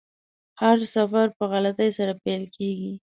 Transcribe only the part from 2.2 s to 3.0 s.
پیل کیږي.